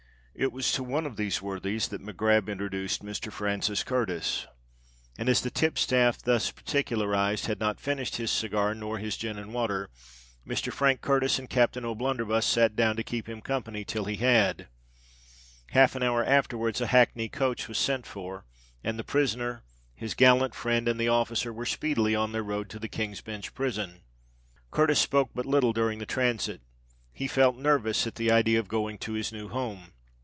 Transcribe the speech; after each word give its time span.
It 0.33 0.53
was 0.53 0.71
to 0.71 0.83
one 0.83 1.05
of 1.05 1.17
these 1.17 1.39
worthies 1.39 1.89
that 1.89 2.01
MacGrab 2.01 2.49
introduced 2.49 3.03
Mr. 3.03 3.31
Francis 3.31 3.83
Curtis; 3.83 4.47
and 5.15 5.29
as 5.29 5.41
the 5.41 5.51
tipstaff 5.51 6.17
thus 6.19 6.49
particularised 6.51 7.45
had 7.45 7.59
not 7.59 7.79
finished 7.79 8.15
his 8.15 8.31
cigar 8.31 8.73
nor 8.73 8.97
his 8.97 9.17
gin 9.17 9.37
and 9.37 9.53
water, 9.53 9.91
Mr. 10.47 10.73
Frank 10.73 11.01
Curtis 11.01 11.37
and 11.37 11.47
Captain 11.47 11.85
O'Blunderbuss 11.85 12.45
sate 12.47 12.75
down 12.75 12.95
to 12.95 13.03
keep 13.03 13.29
him 13.29 13.39
company 13.41 13.83
till 13.85 14.05
he 14.05 14.15
had. 14.15 14.67
Half 15.71 15.95
an 15.95 16.01
hour 16.01 16.23
afterwards 16.23 16.81
a 16.81 16.87
hackney 16.87 17.29
coach 17.29 17.67
was 17.67 17.77
sent 17.77 18.07
for; 18.07 18.45
and 18.83 18.97
the 18.97 19.03
prisoner, 19.03 19.63
his 19.93 20.15
gallant 20.15 20.55
friend, 20.55 20.87
and 20.87 20.99
the 20.99 21.09
officer 21.09 21.53
were 21.53 21.67
speedily 21.67 22.15
on 22.15 22.31
their 22.31 22.41
road 22.41 22.67
to 22.71 22.79
the 22.79 22.89
King's 22.89 23.21
Bench 23.21 23.53
prison. 23.53 24.01
Curtis 24.71 24.97
spoke 24.99 25.31
but 25.35 25.45
little 25.45 25.73
during 25.73 25.99
the 25.99 26.07
transit: 26.07 26.61
he 27.13 27.27
felt 27.27 27.57
nervous 27.57 28.07
at 28.07 28.15
the 28.15 28.31
idea 28.31 28.59
of 28.59 28.67
going 28.69 28.97
to 28.99 29.13
his 29.13 29.31
new 29.31 29.47
home. 29.47 29.93